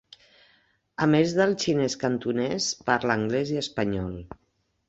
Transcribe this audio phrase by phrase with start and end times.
[1.05, 4.21] A més del xinès cantonès parla anglès i espanyol.